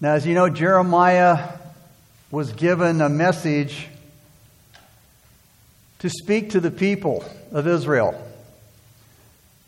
[0.00, 1.50] Now, as you know, Jeremiah
[2.30, 3.88] was given a message
[5.98, 8.14] to speak to the people of Israel.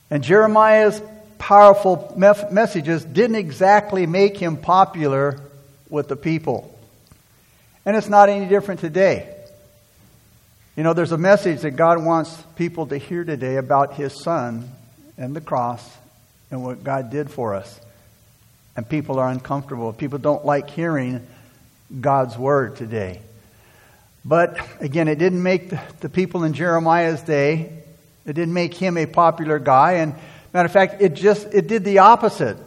[0.08, 1.02] And Jeremiah's
[1.38, 5.40] powerful messages didn't exactly make him popular
[5.88, 6.78] with the people.
[7.84, 9.34] And it's not any different today.
[10.76, 14.70] You know, there's a message that God wants people to hear today about His Son
[15.18, 15.84] and the cross
[16.50, 17.80] and what God did for us.
[18.76, 19.92] And people are uncomfortable.
[19.92, 21.26] People don't like hearing
[22.00, 23.20] God's Word today.
[24.24, 25.70] But again, it didn't make
[26.00, 27.72] the people in Jeremiah's day,
[28.26, 29.92] it didn't make him a popular guy.
[29.94, 30.14] And
[30.52, 32.58] matter of fact, it just it did the opposite.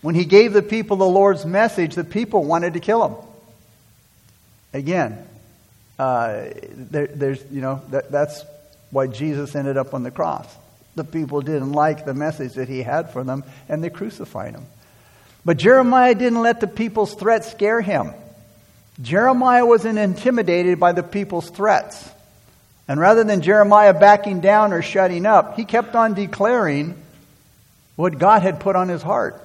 [0.00, 3.16] When he gave the people the Lord's message, the people wanted to kill him.
[4.72, 5.26] Again,
[5.98, 8.44] uh, there, there's you know that, that's
[8.90, 10.46] why Jesus ended up on the cross.
[10.94, 14.66] The people didn't like the message that he had for them, and they crucified him.
[15.48, 18.12] But Jeremiah didn't let the people's threats scare him.
[19.00, 22.06] Jeremiah wasn't intimidated by the people's threats.
[22.86, 27.02] And rather than Jeremiah backing down or shutting up, he kept on declaring
[27.96, 29.42] what God had put on his heart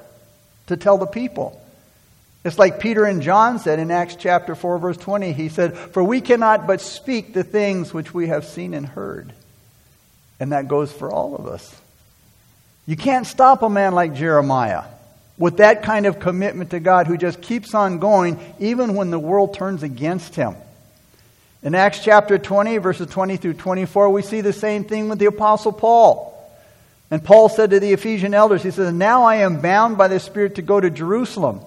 [0.67, 1.63] to tell the people.
[2.43, 5.31] It's like Peter and John said in Acts chapter 4, verse 20.
[5.31, 9.31] He said, For we cannot but speak the things which we have seen and heard.
[10.37, 11.73] And that goes for all of us.
[12.85, 14.83] You can't stop a man like Jeremiah
[15.37, 19.19] with that kind of commitment to God who just keeps on going even when the
[19.19, 20.55] world turns against him.
[21.63, 25.27] In Acts chapter 20, verses 20 through 24, we see the same thing with the
[25.27, 26.29] Apostle Paul.
[27.09, 30.19] And Paul said to the Ephesian elders, he says, Now I am bound by the
[30.19, 31.61] Spirit to go to Jerusalem.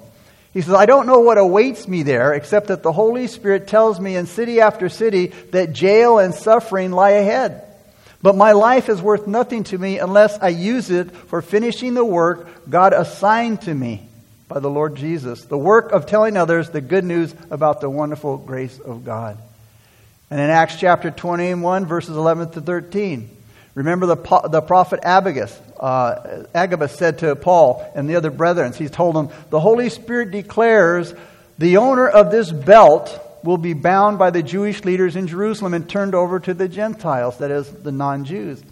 [0.53, 4.01] He says, I don't know what awaits me there, except that the Holy Spirit tells
[4.01, 7.66] me in city after city that jail and suffering lie ahead.
[8.23, 12.05] But my life is worth nothing to me unless I use it for finishing the
[12.05, 14.09] work God assigned to me
[14.49, 18.37] by the Lord Jesus, the work of telling others the good news about the wonderful
[18.37, 19.39] grace of God.
[20.31, 23.29] And in Acts chapter 21, verses 11 to 13,
[23.75, 28.89] remember the, the prophet Agabus, uh, Agabus said to Paul and the other brethren, he
[28.89, 31.15] told them, The Holy Spirit declares
[31.59, 35.89] the owner of this belt will be bound by the Jewish leaders in Jerusalem and
[35.89, 38.63] turned over to the Gentiles, that is, the non Jews.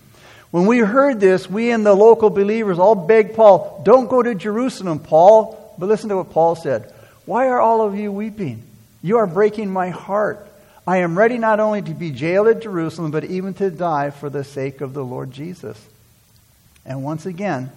[0.50, 4.34] When we heard this, we and the local believers all begged Paul, Don't go to
[4.34, 5.60] Jerusalem, Paul.
[5.78, 6.92] But listen to what Paul said
[7.24, 8.62] Why are all of you weeping?
[9.02, 10.46] You are breaking my heart.
[10.86, 14.28] I am ready not only to be jailed at Jerusalem, but even to die for
[14.28, 15.78] the sake of the Lord Jesus.
[16.84, 17.72] And once again,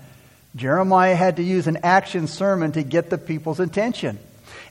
[0.55, 4.19] Jeremiah had to use an action sermon to get the people's attention.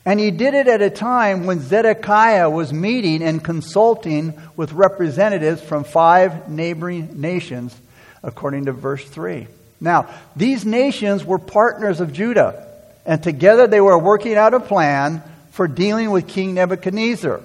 [0.06, 5.60] And he did it at a time when Zedekiah was meeting and consulting with representatives
[5.60, 7.76] from five neighboring nations,
[8.22, 9.48] according to verse 3.
[9.80, 12.68] Now, these nations were partners of Judah,
[13.04, 17.40] and together they were working out a plan for dealing with King Nebuchadnezzar.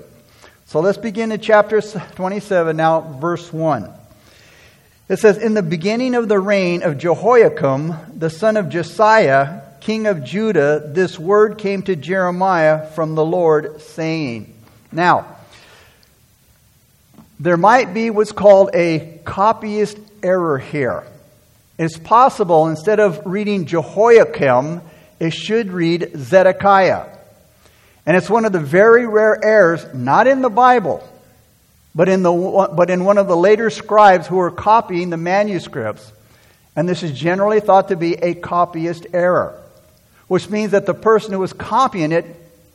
[0.68, 3.92] So let's begin in chapter 27, now, verse 1.
[5.10, 10.06] It says, In the beginning of the reign of Jehoiakim, the son of Josiah, king
[10.06, 14.54] of Judah, this word came to Jeremiah from the Lord, saying,
[14.92, 15.38] Now,
[17.40, 21.04] there might be what's called a copyist error here.
[21.80, 24.82] It's possible instead of reading Jehoiakim,
[25.20, 27.08] it should read Zedekiah.
[28.06, 31.08] And it's one of the very rare errors, not in the Bible,
[31.96, 32.32] but in, the,
[32.76, 36.12] but in one of the later scribes who were copying the manuscripts.
[36.76, 39.61] And this is generally thought to be a copyist error
[40.32, 42.26] which means that the person who was copying it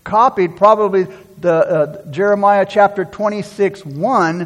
[0.04, 1.04] copied probably
[1.40, 4.40] the uh, Jeremiah chapter 26 1,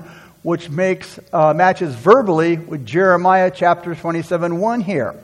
[0.45, 5.17] which makes uh, matches verbally with Jeremiah chapter 27 1 here.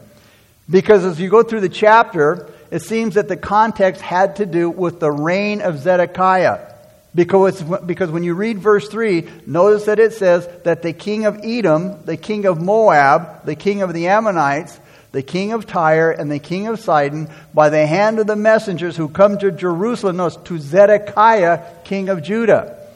[0.69, 4.69] Because as you go through the chapter, it seems that the context had to do
[4.69, 6.73] with the reign of Zedekiah.
[7.15, 11.39] Because, because when you read verse 3, notice that it says that the king of
[11.45, 14.77] Edom, the king of Moab, the king of the Ammonites,
[15.17, 18.99] the king of Tyre and the king of Sidon, by the hand of the messengers
[18.99, 22.87] who come to Jerusalem, to Zedekiah, king of Judah.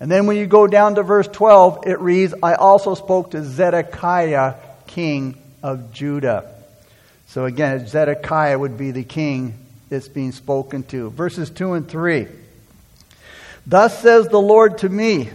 [0.00, 3.44] And then when you go down to verse 12, it reads, I also spoke to
[3.44, 4.54] Zedekiah,
[4.86, 6.50] king of Judah.
[7.26, 9.52] So again, Zedekiah would be the king
[9.90, 11.10] that's being spoken to.
[11.10, 12.26] Verses 2 and 3.
[13.66, 15.28] Thus says the Lord to me,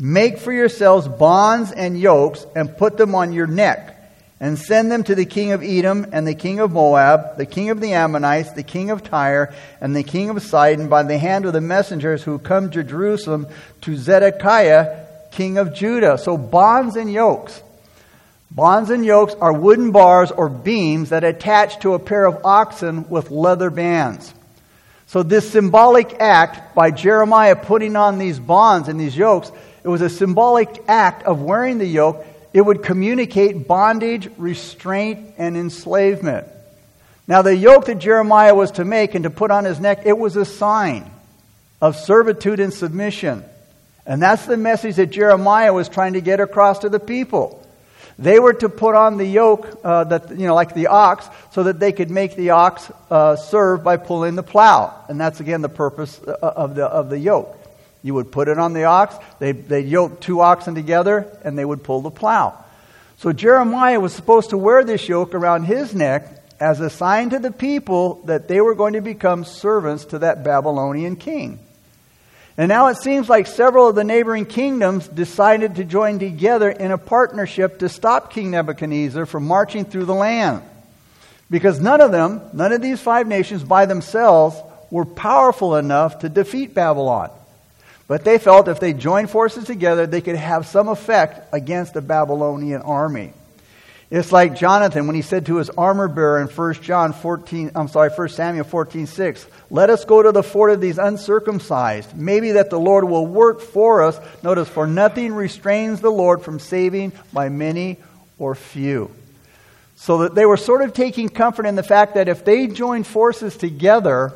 [0.00, 3.98] Make for yourselves bonds and yokes and put them on your neck
[4.40, 7.68] and send them to the king of Edom and the king of Moab, the king
[7.68, 11.44] of the Ammonites, the king of Tyre, and the king of Sidon by the hand
[11.44, 13.46] of the messengers who come to Jerusalem
[13.82, 16.16] to Zedekiah, king of Judah.
[16.16, 17.62] So bonds and yokes.
[18.50, 23.08] Bonds and yokes are wooden bars or beams that attach to a pair of oxen
[23.08, 24.34] with leather bands.
[25.06, 29.50] So, this symbolic act by Jeremiah putting on these bonds and these yokes,
[29.82, 32.24] it was a symbolic act of wearing the yoke.
[32.52, 36.46] It would communicate bondage, restraint, and enslavement.
[37.28, 40.18] Now, the yoke that Jeremiah was to make and to put on his neck, it
[40.18, 41.08] was a sign
[41.80, 43.44] of servitude and submission.
[44.04, 47.64] And that's the message that Jeremiah was trying to get across to the people.
[48.18, 51.62] They were to put on the yoke, uh, that, you know, like the ox, so
[51.62, 54.92] that they could make the ox uh, serve by pulling the plow.
[55.08, 57.56] And that's, again, the purpose uh, of the, of the yoke.
[58.02, 61.64] You would put it on the ox, they, they'd yoke two oxen together, and they
[61.64, 62.64] would pull the plow.
[63.18, 66.26] So Jeremiah was supposed to wear this yoke around his neck
[66.58, 70.44] as a sign to the people that they were going to become servants to that
[70.44, 71.58] Babylonian king.
[72.56, 76.90] And now it seems like several of the neighboring kingdoms decided to join together in
[76.90, 80.62] a partnership to stop King Nebuchadnezzar from marching through the land.
[81.50, 84.56] Because none of them, none of these five nations by themselves,
[84.90, 87.30] were powerful enough to defeat Babylon.
[88.10, 92.02] But they felt if they joined forces together, they could have some effect against the
[92.02, 93.32] Babylonian army.
[94.10, 97.86] It's like Jonathan when he said to his armor bearer in 1 John 14, I'm
[97.86, 102.16] sorry, 1 Samuel 14, 6, let us go to the fort of these uncircumcised.
[102.16, 104.18] Maybe that the Lord will work for us.
[104.42, 107.96] Notice, for nothing restrains the Lord from saving by many
[108.40, 109.12] or few.
[109.94, 113.06] So that they were sort of taking comfort in the fact that if they joined
[113.06, 114.32] forces together,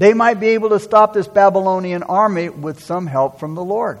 [0.00, 4.00] they might be able to stop this Babylonian army with some help from the Lord.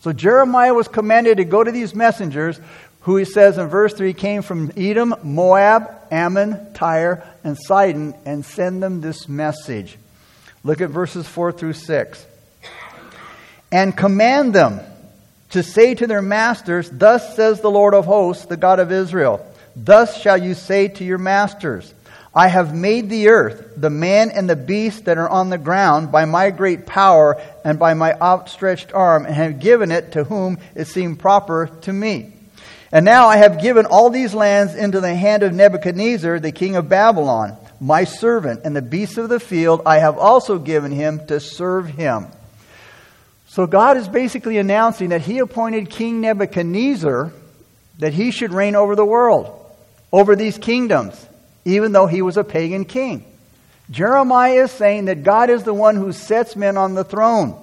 [0.00, 2.58] So Jeremiah was commanded to go to these messengers
[3.00, 8.46] who he says in verse 3 came from Edom, Moab, Ammon, Tyre, and Sidon, and
[8.46, 9.98] send them this message.
[10.64, 12.26] Look at verses 4 through 6.
[13.70, 14.80] And command them
[15.50, 19.46] to say to their masters, Thus says the Lord of hosts, the God of Israel,
[19.76, 21.92] Thus shall you say to your masters,
[22.34, 26.12] I have made the earth, the man and the beast that are on the ground,
[26.12, 30.58] by my great power and by my outstretched arm, and have given it to whom
[30.76, 32.32] it seemed proper to me.
[32.92, 36.76] And now I have given all these lands into the hand of Nebuchadnezzar, the king
[36.76, 41.26] of Babylon, my servant, and the beasts of the field I have also given him
[41.26, 42.26] to serve him.
[43.48, 47.32] So God is basically announcing that he appointed King Nebuchadnezzar
[47.98, 49.66] that he should reign over the world,
[50.12, 51.26] over these kingdoms,
[51.64, 53.24] even though he was a pagan king.
[53.90, 57.56] Jeremiah is saying that God is the one who sets men on the throne,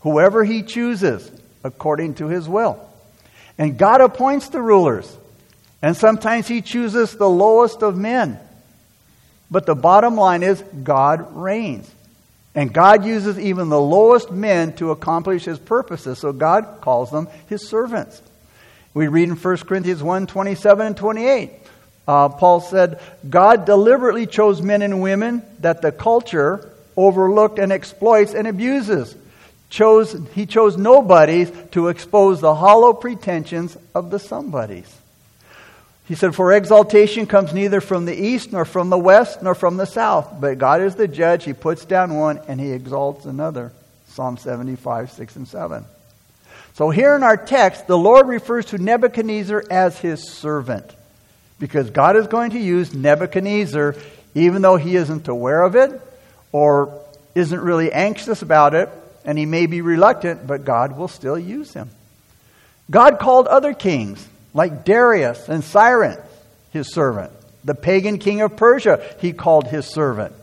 [0.00, 1.30] whoever he chooses,
[1.62, 2.84] according to his will.
[3.58, 5.16] And God appoints the rulers.
[5.84, 8.38] And sometimes He chooses the lowest of men.
[9.50, 11.90] But the bottom line is God reigns.
[12.54, 16.18] And God uses even the lowest men to accomplish His purposes.
[16.18, 18.22] So God calls them His servants.
[18.94, 21.52] We read in 1 Corinthians 1 27 and 28.
[22.06, 28.34] Uh, Paul said, God deliberately chose men and women that the culture overlooked and exploits
[28.34, 29.14] and abuses
[29.70, 34.94] chose, he chose nobodies to expose the hollow pretensions of the somebodies.
[36.06, 39.76] He said, For exaltation comes neither from the east, nor from the west, nor from
[39.76, 40.34] the south.
[40.38, 41.44] But God is the judge.
[41.44, 43.72] He puts down one and he exalts another.
[44.08, 45.84] Psalm 75, 6 and 7.
[46.74, 50.94] So here in our text, the Lord refers to Nebuchadnezzar as his servant.
[51.58, 53.94] Because God is going to use Nebuchadnezzar,
[54.34, 56.00] even though he isn't aware of it
[56.52, 57.00] or
[57.34, 58.88] isn't really anxious about it,
[59.24, 61.90] and he may be reluctant, but God will still use him.
[62.90, 66.18] God called other kings, like Darius and Cyrus,
[66.70, 67.32] his servant.
[67.64, 70.34] The pagan king of Persia, he called his servant.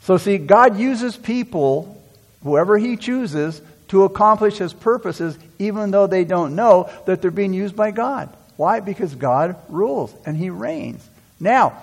[0.00, 2.02] So, see, God uses people,
[2.42, 7.52] whoever he chooses, to accomplish his purposes, even though they don't know that they're being
[7.52, 8.34] used by God.
[8.56, 8.80] Why?
[8.80, 11.08] Because God rules and he reigns.
[11.40, 11.82] Now,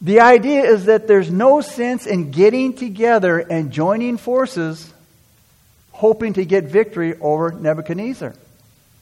[0.00, 4.92] the idea is that there's no sense in getting together and joining forces
[5.92, 8.34] hoping to get victory over Nebuchadnezzar.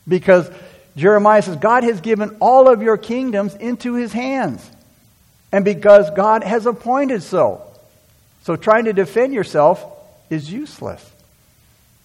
[0.07, 0.49] Because
[0.97, 4.71] Jeremiah says, God has given all of your kingdoms into his hands.
[5.50, 7.62] And because God has appointed so.
[8.43, 9.85] So trying to defend yourself
[10.31, 11.05] is useless.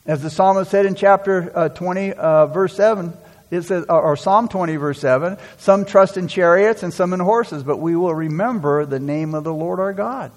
[0.05, 3.13] As the psalmist said in chapter uh, 20, uh, verse 7,
[3.51, 7.63] it says, or Psalm 20, verse 7, some trust in chariots and some in horses,
[7.63, 10.31] but we will remember the name of the Lord our God.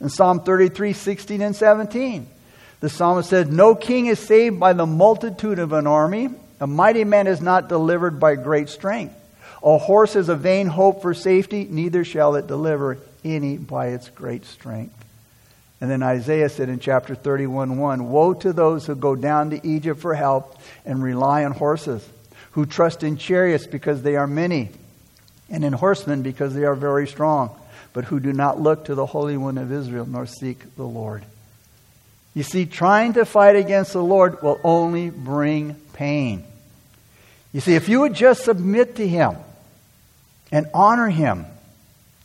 [0.00, 2.26] In Psalm 33, 16 and 17,
[2.80, 6.30] the psalmist said, No king is saved by the multitude of an army.
[6.60, 9.14] A mighty man is not delivered by great strength.
[9.62, 14.08] A horse is a vain hope for safety, neither shall it deliver any by its
[14.08, 14.94] great strength.
[15.80, 19.66] And then Isaiah said in chapter 31 1 Woe to those who go down to
[19.66, 22.08] Egypt for help and rely on horses,
[22.58, 24.68] who trust in chariots because they are many,
[25.48, 27.56] and in horsemen because they are very strong,
[27.92, 31.22] but who do not look to the Holy One of Israel nor seek the Lord.
[32.34, 36.42] You see, trying to fight against the Lord will only bring pain.
[37.52, 39.36] You see, if you would just submit to Him
[40.50, 41.46] and honor Him,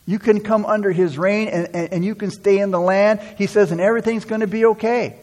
[0.08, 3.20] you can come under His reign and, and, and you can stay in the land.
[3.38, 5.16] He says, and everything's going to be okay.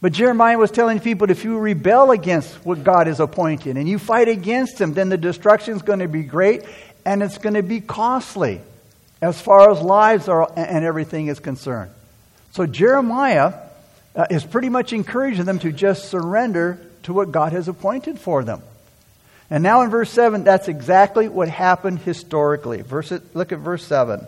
[0.00, 3.98] But Jeremiah was telling people if you rebel against what God has appointed and you
[3.98, 6.62] fight against Him, then the destruction is going to be great
[7.04, 8.60] and it's going to be costly
[9.20, 11.90] as far as lives are and everything is concerned.
[12.52, 13.54] So Jeremiah
[14.14, 18.44] uh, is pretty much encouraging them to just surrender to what God has appointed for
[18.44, 18.62] them.
[19.50, 22.82] And now in verse 7, that's exactly what happened historically.
[22.82, 24.26] Verse, look at verse 7.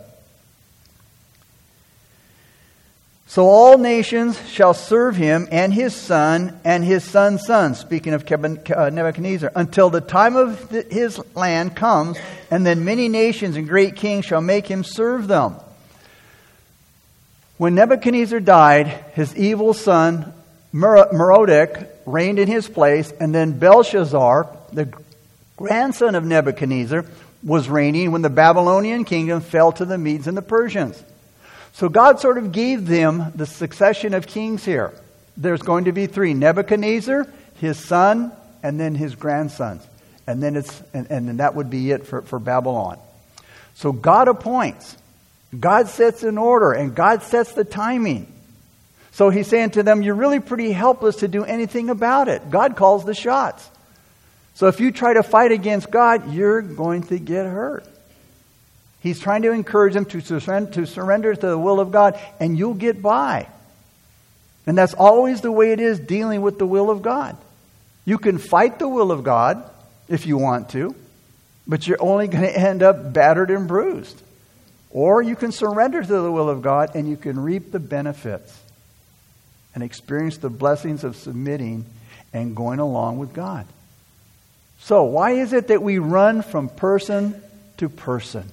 [3.30, 8.25] So all nations shall serve him and his son and his son's son, speaking of
[8.28, 12.18] uh, Nebuchadnezzar, until the time of his land comes,
[12.50, 15.54] and then many nations and great kings shall make him serve them.
[17.56, 20.32] When Nebuchadnezzar died, his evil son
[20.72, 24.92] Merodach reigned in his place, and then Belshazzar, the
[25.56, 27.04] grandson of Nebuchadnezzar,
[27.44, 31.00] was reigning when the Babylonian kingdom fell to the Medes and the Persians.
[31.72, 34.92] So God sort of gave them the succession of kings here.
[35.36, 39.86] There's going to be three Nebuchadnezzar, his son, and then his grandsons.
[40.26, 42.98] And then it's and, and that would be it for, for Babylon.
[43.74, 44.96] So God appoints,
[45.58, 48.30] God sets an order, and God sets the timing.
[49.12, 52.50] So he's saying to them, You're really pretty helpless to do anything about it.
[52.50, 53.68] God calls the shots.
[54.54, 57.86] So if you try to fight against God, you're going to get hurt.
[59.00, 62.57] He's trying to encourage them to surrender, to surrender to the will of God, and
[62.57, 63.49] you'll get by.
[64.66, 67.37] And that's always the way it is dealing with the will of God.
[68.04, 69.69] You can fight the will of God
[70.09, 70.95] if you want to,
[71.66, 74.21] but you're only going to end up battered and bruised.
[74.90, 78.59] Or you can surrender to the will of God and you can reap the benefits
[79.75, 81.87] and experience the blessings of submitting
[82.33, 83.66] and going along with God.
[84.80, 87.40] So, why is it that we run from person
[87.76, 88.50] to person?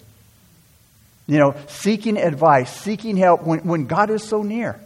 [1.27, 4.79] You know, seeking advice, seeking help when, when God is so near.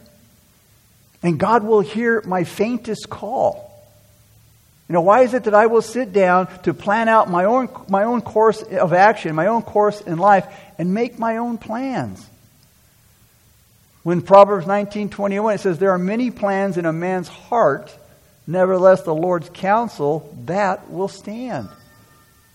[1.24, 3.68] And God will hear my faintest call.
[4.90, 7.70] You know, why is it that I will sit down to plan out my own,
[7.88, 10.46] my own course of action, my own course in life,
[10.78, 12.28] and make my own plans?
[14.04, 17.96] When Proverbs 19:21 it says there are many plans in a man's heart,
[18.48, 21.70] nevertheless the Lord's counsel that will stand.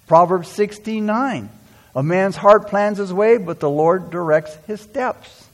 [0.09, 1.49] Proverbs 16:9
[1.97, 5.49] a man's heart plans his way, but the Lord directs his steps.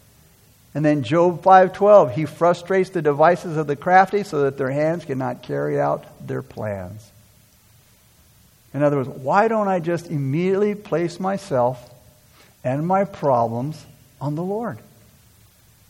[0.74, 5.04] And then Job 5:12, he frustrates the devices of the crafty so that their hands
[5.04, 7.08] cannot carry out their plans.
[8.74, 11.78] In other words, why don't I just immediately place myself
[12.64, 13.84] and my problems
[14.20, 14.78] on the Lord?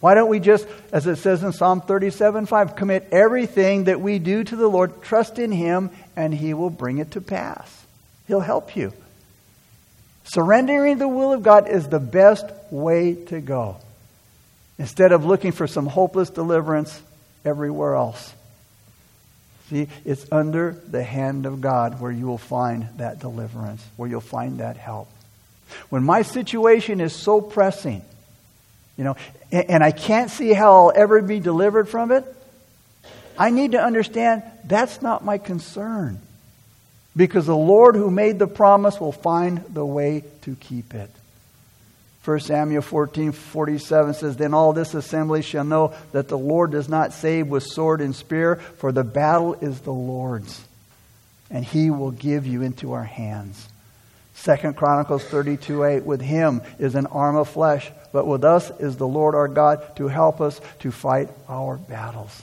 [0.01, 4.19] Why don't we just, as it says in Psalm 37 5, commit everything that we
[4.19, 7.87] do to the Lord, trust in Him, and He will bring it to pass?
[8.27, 8.93] He'll help you.
[10.25, 13.77] Surrendering the will of God is the best way to go.
[14.79, 17.01] Instead of looking for some hopeless deliverance
[17.45, 18.33] everywhere else.
[19.69, 24.21] See, it's under the hand of God where you will find that deliverance, where you'll
[24.21, 25.09] find that help.
[25.89, 28.03] When my situation is so pressing,
[28.99, 29.17] you know,
[29.51, 32.25] and I can't see how I'll ever be delivered from it,
[33.39, 36.21] I need to understand that's not my concern
[37.15, 41.11] because the Lord who made the promise will find the way to keep it.
[42.25, 46.89] 1 Samuel 14 47 says, Then all this assembly shall know that the Lord does
[46.89, 50.65] not save with sword and spear, for the battle is the Lord's,
[51.51, 53.69] and he will give you into our hands.
[54.45, 58.97] 2 Chronicles 32 8, with him is an arm of flesh, but with us is
[58.97, 62.43] the Lord our God to help us to fight our battles.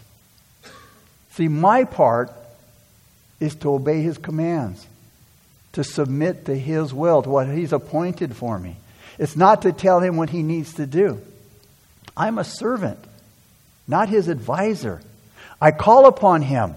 [1.32, 2.34] See, my part
[3.40, 4.86] is to obey his commands,
[5.74, 8.76] to submit to his will, to what he's appointed for me.
[9.18, 11.22] It's not to tell him what he needs to do.
[12.16, 13.00] I'm a servant,
[13.88, 15.02] not his advisor.
[15.62, 16.76] I call upon him,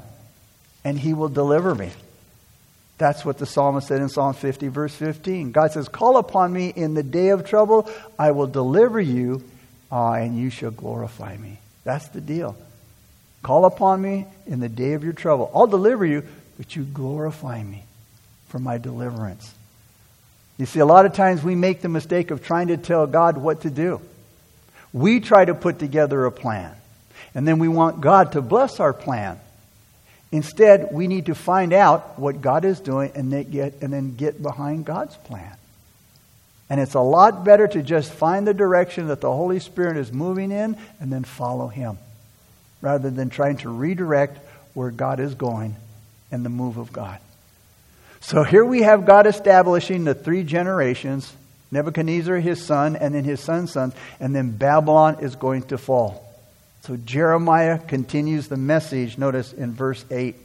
[0.85, 1.91] and he will deliver me.
[2.99, 5.51] That's what the psalmist said in Psalm 50, verse 15.
[5.51, 7.91] God says, Call upon me in the day of trouble.
[8.19, 9.43] I will deliver you,
[9.91, 11.59] uh, and you shall glorify me.
[11.85, 12.57] That's the deal.
[13.43, 15.51] Call upon me in the day of your trouble.
[15.53, 16.23] I'll deliver you,
[16.63, 17.83] but you glorify me
[18.47, 19.53] for my deliverance.
[20.59, 23.37] You see, a lot of times we make the mistake of trying to tell God
[23.37, 24.01] what to do.
[24.93, 26.73] We try to put together a plan,
[27.35, 29.41] and then we want God to bless our plan.
[30.31, 34.15] Instead, we need to find out what God is doing and then get, and then
[34.15, 35.57] get behind God's plan.
[36.71, 40.13] And it's a lot better to just find the direction that the Holy Spirit is
[40.13, 41.99] moving in and then follow Him.
[42.81, 44.39] rather than trying to redirect
[44.75, 45.75] where God is going
[46.33, 47.21] and the move of God.
[48.21, 51.33] So here we have God establishing the three generations
[51.73, 56.23] Nebuchadnezzar, his son, and then his son's sons, and then Babylon is going to fall.
[56.83, 60.37] So Jeremiah continues the message, notice in verse 8.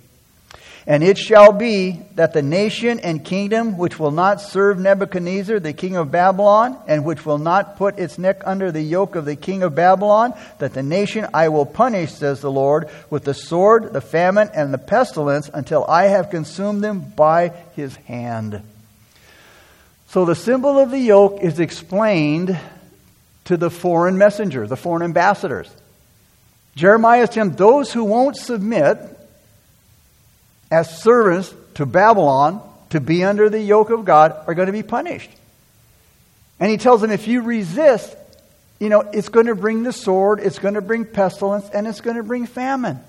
[0.88, 5.74] And it shall be that the nation and kingdom which will not serve Nebuchadnezzar, the
[5.74, 9.36] king of Babylon, and which will not put its neck under the yoke of the
[9.36, 13.92] king of Babylon, that the nation I will punish, says the Lord, with the sword,
[13.92, 18.62] the famine, and the pestilence, until I have consumed them by his hand.
[20.08, 22.58] So the symbol of the yoke is explained
[23.44, 25.70] to the foreign messengers, the foreign ambassadors.
[26.78, 28.98] Jeremiah is telling those who won't submit
[30.72, 34.84] as servants to Babylon to be under the yoke of God are going to be
[34.84, 35.30] punished.
[36.60, 38.16] And he tells them if you resist,
[38.80, 42.02] you know, it's going to bring the sword, it's going to bring pestilence, and it's
[42.02, 43.00] going to bring famine.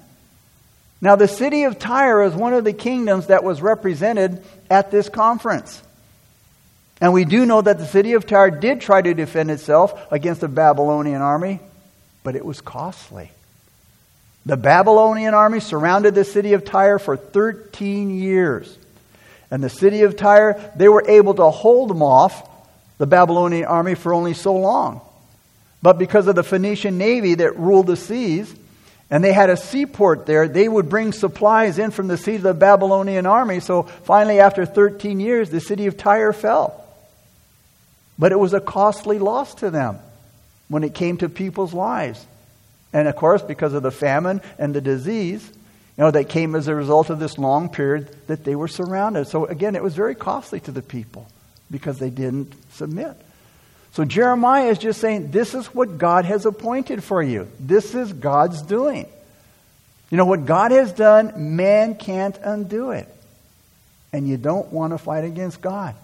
[1.00, 5.08] Now, the city of Tyre is one of the kingdoms that was represented at this
[5.08, 5.80] conference.
[7.00, 10.40] And we do know that the city of Tyre did try to defend itself against
[10.40, 11.60] the Babylonian army,
[12.24, 13.30] but it was costly.
[14.48, 18.78] The Babylonian army surrounded the city of Tyre for 13 years.
[19.50, 22.48] And the city of Tyre, they were able to hold them off,
[22.96, 25.02] the Babylonian army, for only so long.
[25.82, 28.54] But because of the Phoenician navy that ruled the seas,
[29.10, 32.42] and they had a seaport there, they would bring supplies in from the sea to
[32.42, 33.60] the Babylonian army.
[33.60, 36.86] So finally, after 13 years, the city of Tyre fell.
[38.18, 39.98] But it was a costly loss to them
[40.68, 42.24] when it came to people's lives.
[42.92, 46.68] And of course, because of the famine and the disease, you know, that came as
[46.68, 49.26] a result of this long period that they were surrounded.
[49.26, 51.28] So again, it was very costly to the people
[51.70, 53.16] because they didn't submit.
[53.92, 57.48] So Jeremiah is just saying, this is what God has appointed for you.
[57.58, 59.08] This is God's doing.
[60.10, 63.08] You know, what God has done, man can't undo it.
[64.12, 65.94] And you don't want to fight against God.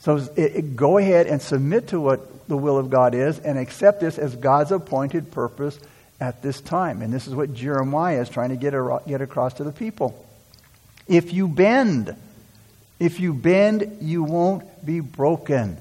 [0.00, 3.58] So it, it, go ahead and submit to what the will of God is and
[3.58, 5.78] accept this as God's appointed purpose
[6.20, 7.02] at this time.
[7.02, 10.24] And this is what Jeremiah is trying to get, a, get across to the people.
[11.06, 12.14] If you bend,
[12.98, 15.78] if you bend, you won't be broken.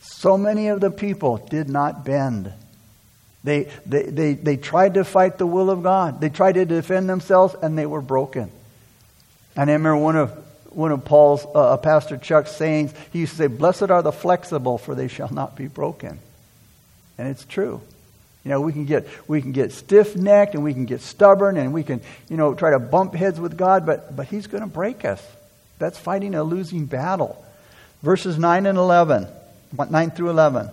[0.00, 2.52] So many of the people did not bend.
[3.44, 6.20] They, they, they, they tried to fight the will of God.
[6.20, 8.50] They tried to defend themselves and they were broken.
[9.56, 10.41] And I remember one of
[10.74, 14.78] one of Paul's, uh, Pastor Chuck's sayings, he used to say, Blessed are the flexible,
[14.78, 16.18] for they shall not be broken.
[17.18, 17.80] And it's true.
[18.44, 21.56] You know, we can get, we can get stiff necked and we can get stubborn
[21.56, 24.62] and we can, you know, try to bump heads with God, but, but He's going
[24.62, 25.24] to break us.
[25.78, 27.42] That's fighting a losing battle.
[28.02, 29.28] Verses 9 and 11,
[29.90, 30.70] 9 through 11.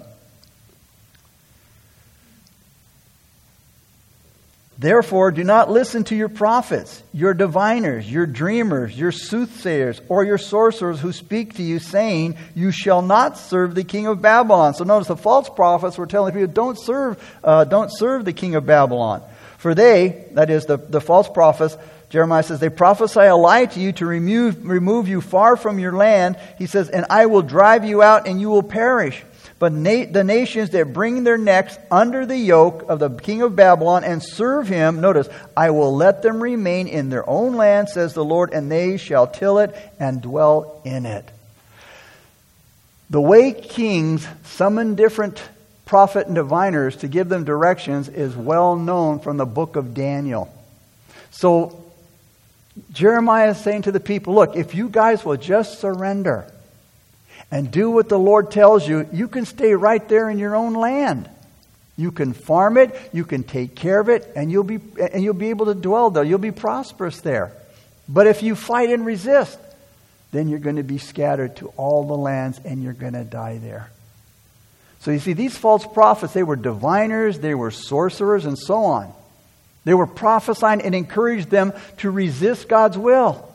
[4.80, 10.38] Therefore, do not listen to your prophets, your diviners, your dreamers, your soothsayers, or your
[10.38, 14.74] sorcerers who speak to you, saying, You shall not serve the king of Babylon.
[14.74, 18.56] So notice the false prophets were telling people, Don't serve, uh, don't serve the king
[18.56, 19.22] of Babylon.
[19.58, 21.76] For they, that is, the, the false prophets,
[22.10, 25.92] Jeremiah says, they prophesy a lie to you to remove, remove you far from your
[25.92, 26.38] land.
[26.58, 29.22] He says, And I will drive you out and you will perish.
[29.60, 33.58] But na- the nations that bring their necks under the yoke of the king of
[33.58, 38.14] Babylon and serve him, notice, I will let them remain in their own land, says
[38.14, 41.30] the Lord, and they shall till it and dwell in it.
[43.10, 45.42] The way kings summon different
[45.86, 50.54] prophet and diviners to give them directions is well known from the book of Daniel.
[51.32, 51.84] So
[52.94, 56.50] Jeremiah is saying to the people, look, if you guys will just surrender,
[57.52, 60.74] and do what the Lord tells you, you can stay right there in your own
[60.74, 61.30] land.
[61.98, 64.80] You can farm it, you can take care of it, and you'll be
[65.12, 66.24] and you'll be able to dwell there.
[66.24, 67.52] You'll be prosperous there.
[68.08, 69.60] But if you fight and resist,
[70.32, 73.58] then you're going to be scattered to all the lands and you're going to die
[73.58, 73.92] there.
[75.02, 79.14] So you see, these false prophets, they were diviners, they were sorcerers, and so on.
[79.86, 83.49] They were prophesying and encouraged them to resist God's will.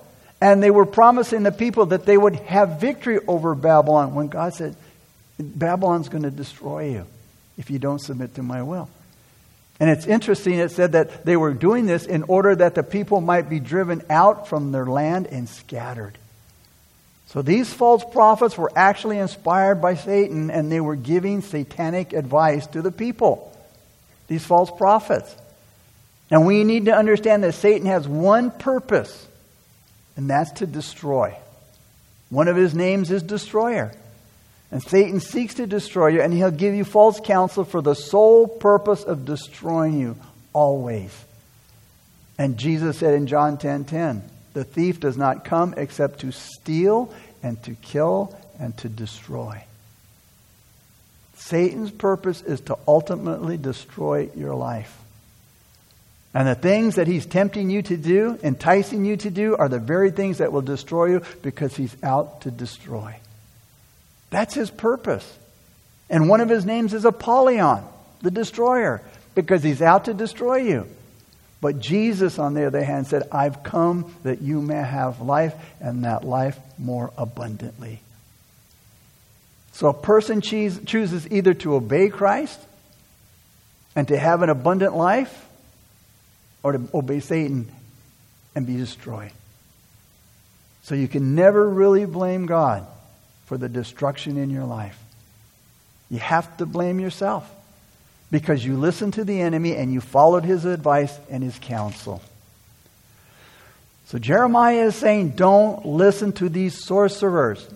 [0.45, 4.53] And they were promising the people that they would have victory over Babylon when God
[4.53, 4.77] said,
[5.41, 7.07] Babylon's going to destroy you
[7.57, 8.91] if you don't submit to my will.
[9.81, 13.23] And it's interesting, it said that they were doing this in order that the people
[13.23, 16.19] might be driven out from their land and scattered.
[17.29, 22.67] So these false prophets were actually inspired by Satan and they were giving satanic advice
[22.67, 23.51] to the people.
[24.29, 25.35] These false prophets.
[26.31, 29.27] And we need to understand that Satan has one purpose
[30.17, 31.37] and that's to destroy.
[32.31, 33.93] One of his names is destroyer.
[34.71, 38.49] And Satan seeks to destroy you, and he'll give you false counsel for the sole
[38.49, 40.17] purpose of destroying you
[40.53, 41.13] always.
[42.39, 44.23] And Jesus said in John 10:10, 10, 10,
[44.55, 49.63] "The thief does not come except to steal and to kill and to destroy."
[51.37, 55.04] Satan's purpose is to ultimately destroy your life.
[56.35, 59.79] And the things that he's tempting you to do, enticing you to do, are the
[59.79, 63.17] very things that will destroy you because he's out to destroy.
[64.31, 65.39] That's his purpose.
[66.11, 67.85] And one of his names is Apollyon,
[68.21, 69.01] the destroyer,
[69.37, 70.89] because he's out to destroy you.
[71.61, 76.05] But Jesus, on the other hand, said, I've come that you may have life and
[76.05, 78.01] that life more abundantly.
[79.73, 82.61] So a person choose, chooses either to obey Christ
[83.97, 85.44] and to have an abundant life
[86.65, 87.71] or to obey Satan
[88.57, 89.31] and be destroyed.
[90.83, 92.87] So you can never really blame God
[93.47, 94.99] for the destruction in your life.
[96.11, 97.49] You have to blame yourself
[98.31, 102.23] because you listened to the enemy and you followed his advice and his counsel.
[104.07, 107.67] So Jeremiah is saying, don't listen to these sorcerers.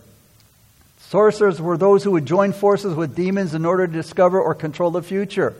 [1.01, 4.91] Sorcerers were those who would join forces with demons in order to discover or control
[4.91, 5.55] the future.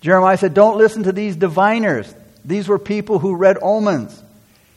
[0.00, 2.12] Jeremiah said, don't listen to these diviners.
[2.46, 4.22] These were people who read omens.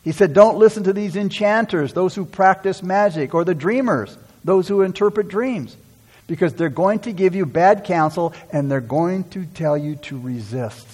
[0.04, 4.68] He said, Don't listen to these enchanters, those who practice magic, or the dreamers, those
[4.68, 5.78] who interpret dreams,
[6.26, 10.20] because they're going to give you bad counsel and they're going to tell you to
[10.20, 10.88] resist.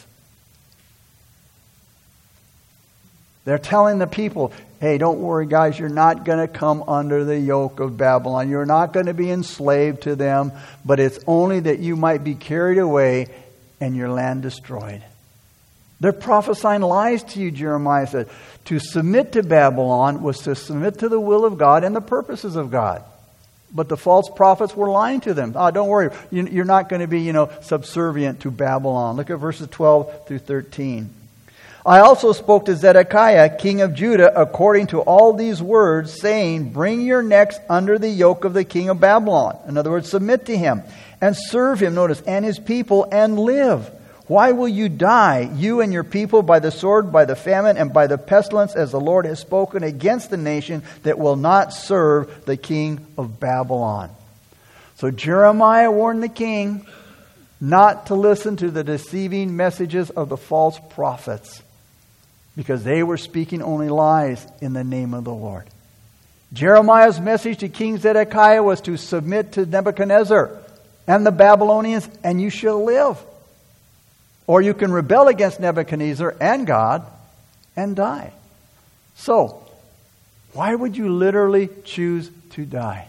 [3.45, 7.39] They're telling the people, hey, don't worry, guys, you're not going to come under the
[7.39, 8.49] yoke of Babylon.
[8.49, 10.51] You're not going to be enslaved to them,
[10.83, 13.27] but it's only that you might be carried away
[13.79, 15.03] and your land destroyed.
[15.99, 18.29] They're prophesying lies to you, Jeremiah said.
[18.65, 22.55] To submit to Babylon was to submit to the will of God and the purposes
[22.55, 23.03] of God.
[23.71, 25.53] But the false prophets were lying to them.
[25.55, 29.15] Oh, don't worry, you're not going to be, you know, subservient to Babylon.
[29.15, 31.09] Look at verses 12 through 13.
[31.85, 37.01] I also spoke to Zedekiah, king of Judah, according to all these words, saying, Bring
[37.01, 39.57] your necks under the yoke of the king of Babylon.
[39.67, 40.81] In other words, submit to him
[41.21, 43.91] and serve him, notice, and his people, and live.
[44.27, 47.93] Why will you die, you and your people, by the sword, by the famine, and
[47.93, 52.45] by the pestilence, as the Lord has spoken against the nation that will not serve
[52.45, 54.09] the king of Babylon?
[54.95, 56.87] So Jeremiah warned the king
[57.61, 61.61] not to listen to the deceiving messages of the false prophets
[62.55, 65.65] because they were speaking only lies in the name of the Lord.
[66.53, 70.57] Jeremiah's message to King Zedekiah was to submit to Nebuchadnezzar
[71.07, 73.19] and the Babylonians, and you shall live.
[74.47, 77.05] Or you can rebel against Nebuchadnezzar and God
[77.75, 78.31] and die.
[79.15, 79.63] So,
[80.53, 83.07] why would you literally choose to die?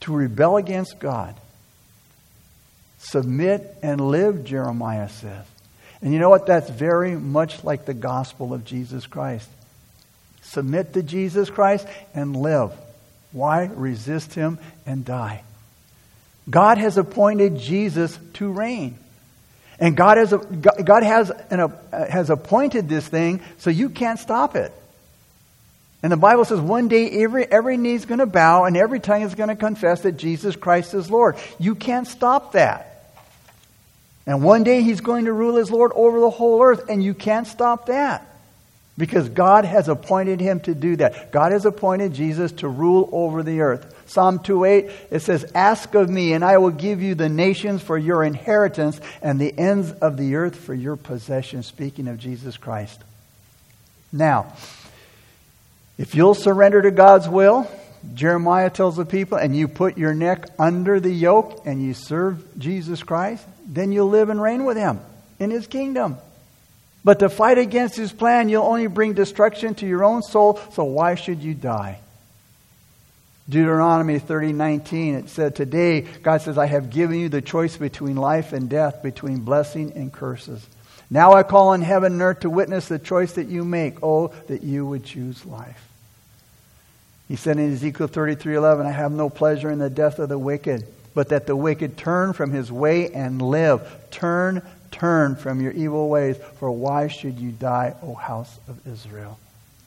[0.00, 1.34] To rebel against God.
[2.98, 5.46] Submit and live, Jeremiah says.
[6.02, 6.46] And you know what?
[6.46, 9.48] That's very much like the gospel of Jesus Christ.
[10.42, 12.72] Submit to Jesus Christ and live.
[13.32, 13.66] Why?
[13.66, 15.42] Resist him and die.
[16.48, 18.98] God has appointed Jesus to reign.
[19.80, 24.18] And God has, a, God has, an, a, has appointed this thing, so you can't
[24.18, 24.72] stop it.
[26.02, 29.00] And the Bible says one day every, every knee is going to bow and every
[29.00, 31.36] tongue is going to confess that Jesus Christ is Lord.
[31.58, 32.90] You can't stop that.
[34.26, 37.14] And one day he's going to rule as Lord over the whole earth, and you
[37.14, 38.26] can't stop that.
[38.96, 41.32] Because God has appointed him to do that.
[41.32, 43.94] God has appointed Jesus to rule over the earth.
[44.10, 47.96] Psalm 2:8 it says, "Ask of me, and I will give you the nations for
[47.96, 52.98] your inheritance and the ends of the earth for your possession." Speaking of Jesus Christ.
[54.12, 54.46] Now,
[55.96, 57.68] if you'll surrender to God's will,
[58.14, 62.42] Jeremiah tells the people, and you put your neck under the yoke and you serve
[62.58, 64.98] Jesus Christ, then you'll live and reign with him
[65.38, 66.16] in his kingdom.
[67.04, 70.82] But to fight against his plan, you'll only bring destruction to your own soul, so
[70.82, 71.98] why should you die?
[73.50, 78.52] Deuteronomy 30:19 it said today God says I have given you the choice between life
[78.52, 80.64] and death between blessing and curses.
[81.10, 84.28] Now I call on heaven and earth to witness the choice that you make oh
[84.46, 85.88] that you would choose life.
[87.26, 90.86] He said in Ezekiel 33:11 I have no pleasure in the death of the wicked
[91.12, 93.82] but that the wicked turn from his way and live.
[94.12, 99.40] Turn turn from your evil ways for why should you die O house of Israel?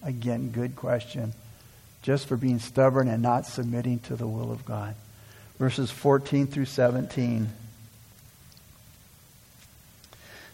[0.04, 1.34] Again good question
[2.04, 4.94] just for being stubborn and not submitting to the will of God.
[5.58, 7.50] Verses 14 through 17.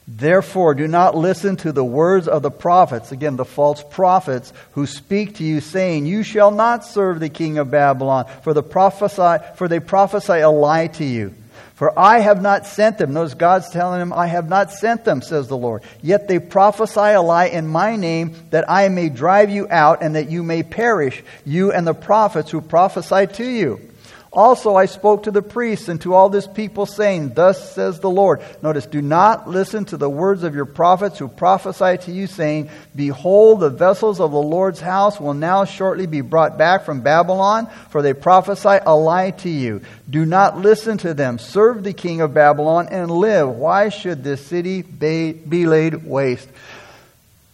[0.08, 4.88] Therefore, do not listen to the words of the prophets, again, the false prophets, who
[4.88, 9.44] speak to you, saying, You shall not serve the king of Babylon, for, the prophesy,
[9.56, 11.36] for they prophesy a lie to you.
[11.76, 13.14] For I have not sent them.
[13.14, 15.84] Those God's telling him, I have not sent them, says the Lord.
[16.02, 20.16] Yet they prophesy a lie in my name that I may drive you out and
[20.16, 23.89] that you may perish, you and the prophets who prophesy to you.
[24.32, 28.12] Also, I spoke to the priests and to all this people, saying, Thus says the
[28.12, 28.42] Lord.
[28.62, 32.70] Notice, do not listen to the words of your prophets who prophesy to you, saying,
[32.96, 37.68] Behold, the vessels of the Lord's house will now shortly be brought back from Babylon,
[37.90, 39.82] for they prophesy a lie to you.
[40.08, 41.40] Do not listen to them.
[41.40, 43.50] Serve the king of Babylon and live.
[43.50, 46.50] Why should this city be laid waste?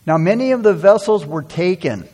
[0.05, 2.05] Now, many of the vessels were taken,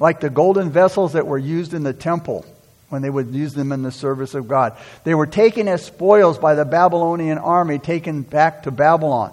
[0.00, 2.44] like the golden vessels that were used in the temple
[2.90, 4.76] when they would use them in the service of God.
[5.04, 9.32] They were taken as spoils by the Babylonian army, taken back to Babylon.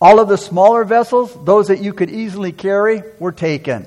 [0.00, 3.86] All of the smaller vessels, those that you could easily carry, were taken.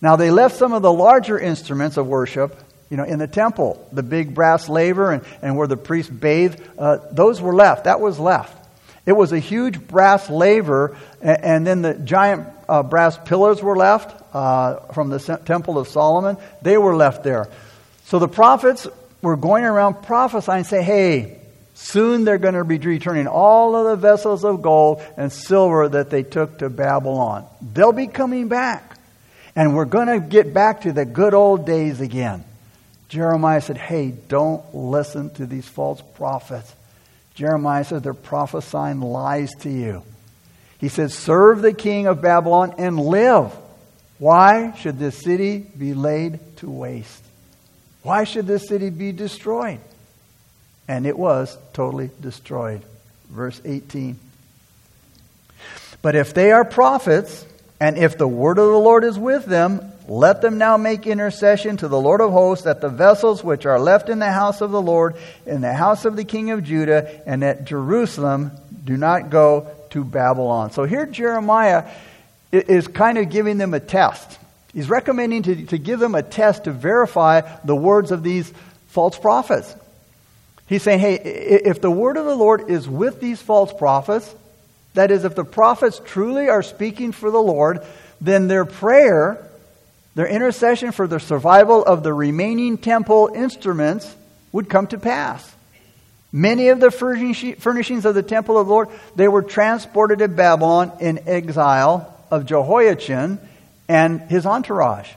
[0.00, 2.58] Now they left some of the larger instruments of worship,
[2.90, 3.88] you know, in the temple.
[3.92, 7.84] The big brass laver and, and where the priests bathed, uh, those were left.
[7.84, 8.60] That was left.
[9.06, 14.34] It was a huge brass laver, and, then the giant uh, brass pillars were left
[14.34, 16.38] uh, from the temple of Solomon.
[16.62, 17.48] They were left there.
[18.14, 18.86] So the prophets
[19.22, 21.40] were going around prophesying, say, hey,
[21.74, 26.10] soon they're going to be returning all of the vessels of gold and silver that
[26.10, 27.44] they took to Babylon.
[27.60, 28.96] They'll be coming back.
[29.56, 32.44] And we're going to get back to the good old days again.
[33.08, 36.72] Jeremiah said, hey, don't listen to these false prophets.
[37.34, 40.04] Jeremiah said they're prophesying lies to you.
[40.78, 43.52] He said, serve the king of Babylon and live.
[44.18, 47.23] Why should this city be laid to waste?
[48.04, 49.80] Why should this city be destroyed?
[50.86, 52.82] And it was totally destroyed.
[53.30, 54.18] Verse 18.
[56.02, 57.46] But if they are prophets,
[57.80, 61.78] and if the word of the Lord is with them, let them now make intercession
[61.78, 64.70] to the Lord of hosts that the vessels which are left in the house of
[64.70, 68.52] the Lord, in the house of the king of Judah, and at Jerusalem
[68.84, 70.72] do not go to Babylon.
[70.72, 71.90] So here Jeremiah
[72.52, 74.38] is kind of giving them a test.
[74.74, 78.52] He's recommending to, to give them a test to verify the words of these
[78.88, 79.74] false prophets.
[80.66, 84.34] He's saying, hey, if the word of the Lord is with these false prophets,
[84.94, 87.80] that is, if the prophets truly are speaking for the Lord,
[88.20, 89.48] then their prayer,
[90.14, 94.12] their intercession for the survival of the remaining temple instruments
[94.52, 95.52] would come to pass.
[96.32, 100.92] Many of the furnishings of the temple of the Lord, they were transported to Babylon
[101.00, 103.38] in exile of Jehoiachin
[103.88, 105.10] and his entourage.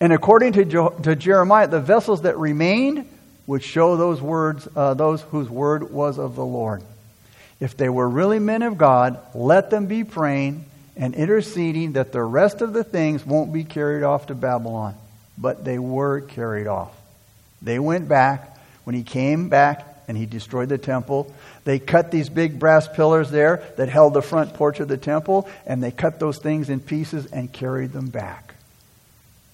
[0.00, 3.08] And according to, to Jeremiah, the vessels that remained
[3.46, 6.82] would show those words, uh, those whose word was of the Lord.
[7.60, 10.64] If they were really men of God, let them be praying
[10.96, 14.94] and interceding that the rest of the things won't be carried off to Babylon.
[15.38, 16.94] But they were carried off.
[17.62, 18.52] They went back.
[18.84, 23.30] When he came back and he destroyed the temple, they cut these big brass pillars
[23.30, 26.80] there that held the front porch of the temple, and they cut those things in
[26.80, 28.54] pieces and carried them back.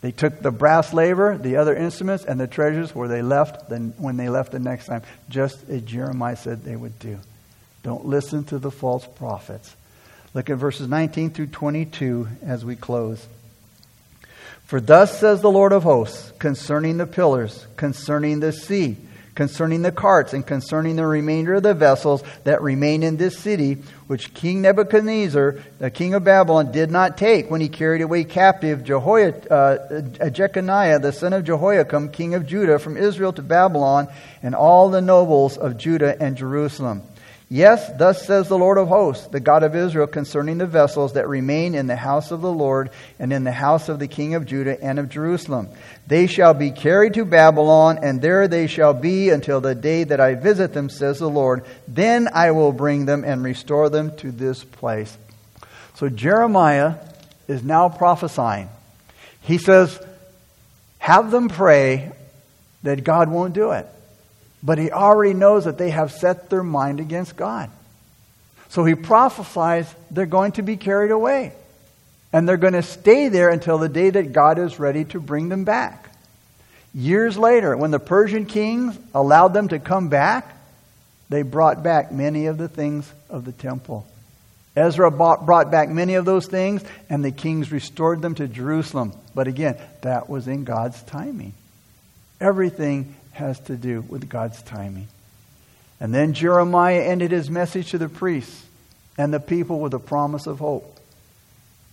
[0.02, 3.94] They took the brass laver, the other instruments, and the treasures where they left then
[3.98, 7.18] when they left the next time, just as Jeremiah said they would do.
[7.84, 9.74] Don't listen to the false prophets.
[10.34, 13.26] Look at verses 19 through 22 as we close.
[14.64, 18.96] For thus says the Lord of hosts concerning the pillars, concerning the sea,
[19.34, 23.78] concerning the carts and concerning the remainder of the vessels that remain in this city,
[24.06, 28.84] which King Nebuchadnezzar, the king of Babylon, did not take when he carried away captive
[28.84, 34.08] Jehoiah, uh, Jeconiah, the son of Jehoiakim, king of Judah, from Israel to Babylon,
[34.42, 37.02] and all the nobles of Judah and Jerusalem.
[37.52, 41.28] Yes, thus says the Lord of hosts, the God of Israel, concerning the vessels that
[41.28, 42.88] remain in the house of the Lord
[43.18, 45.68] and in the house of the king of Judah and of Jerusalem.
[46.06, 50.18] They shall be carried to Babylon, and there they shall be until the day that
[50.18, 51.66] I visit them, says the Lord.
[51.86, 55.14] Then I will bring them and restore them to this place.
[55.96, 56.94] So Jeremiah
[57.48, 58.70] is now prophesying.
[59.42, 60.02] He says,
[60.96, 62.12] Have them pray
[62.82, 63.86] that God won't do it.
[64.62, 67.70] But he already knows that they have set their mind against God.
[68.68, 71.52] So he prophesies they're going to be carried away.
[72.32, 75.48] And they're going to stay there until the day that God is ready to bring
[75.48, 76.08] them back.
[76.94, 80.56] Years later, when the Persian kings allowed them to come back,
[81.28, 84.06] they brought back many of the things of the temple.
[84.74, 89.12] Ezra brought back many of those things, and the kings restored them to Jerusalem.
[89.34, 91.52] But again, that was in God's timing.
[92.40, 95.08] Everything has to do with God's timing.
[96.00, 98.64] And then Jeremiah ended his message to the priests
[99.16, 100.98] and the people with a promise of hope.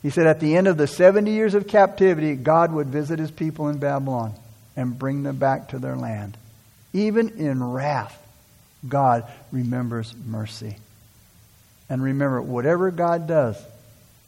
[0.01, 3.31] He said at the end of the 70 years of captivity, God would visit his
[3.31, 4.33] people in Babylon
[4.75, 6.37] and bring them back to their land.
[6.93, 8.17] Even in wrath,
[8.87, 10.77] God remembers mercy.
[11.89, 13.61] And remember, whatever God does,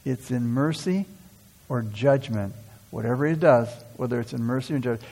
[0.03, 1.05] it's in mercy
[1.69, 2.53] or judgment.
[2.89, 5.03] Whatever He does, whether it's in mercy or judgment,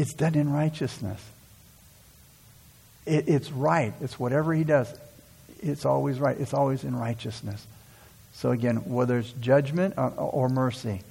[0.00, 1.22] it's done in righteousness.
[3.04, 3.92] It, it's right.
[4.00, 4.90] It's whatever He does.
[5.60, 6.40] It's always right.
[6.40, 7.66] It's always in righteousness.
[8.32, 11.02] So again, whether it's judgment or, or mercy,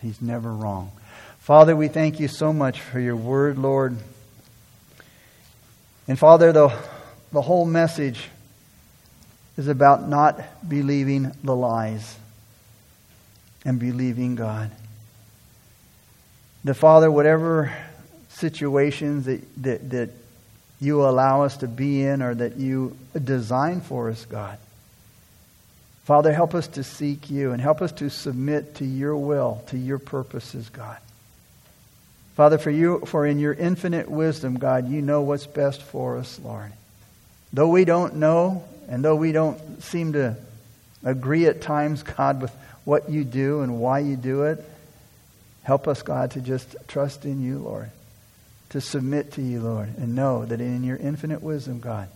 [0.00, 0.92] He's never wrong.
[1.40, 3.96] Father, we thank you so much for your word, Lord.
[6.06, 6.72] And Father, the,
[7.32, 8.28] the whole message
[9.56, 12.16] is about not believing the lies
[13.64, 14.70] and believing God.
[16.62, 17.72] The Father, whatever
[18.32, 20.10] situations that, that, that
[20.80, 24.58] you allow us to be in or that you design for us, God.
[26.04, 29.78] Father, help us to seek you and help us to submit to your will, to
[29.78, 30.98] your purposes, God.
[32.34, 36.40] Father, for you, for in your infinite wisdom, God, you know what's best for us,
[36.42, 36.72] Lord.
[37.52, 40.36] Though we don't know, and though we don't seem to
[41.04, 44.64] agree at times, God, with what you do and why you do it,
[45.62, 47.90] help us, God, to just trust in you, Lord,
[48.72, 52.08] to submit to you, Lord, and know that in your infinite wisdom, God,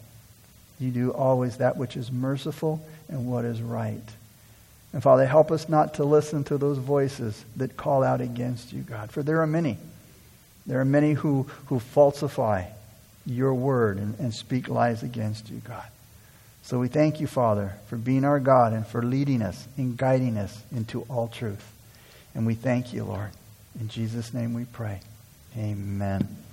[0.80, 4.02] you do always that which is merciful and what is right.
[4.92, 8.80] And Father, help us not to listen to those voices that call out against you,
[8.80, 9.76] God, for there are many.
[10.64, 12.64] There are many who, who falsify
[13.26, 15.84] your word and, and speak lies against you, God.
[16.62, 20.38] So we thank you, Father, for being our God and for leading us and guiding
[20.38, 21.64] us into all truth.
[22.34, 23.30] And we thank you, Lord.
[23.78, 25.00] In Jesus' name we pray.
[25.56, 26.45] Amen.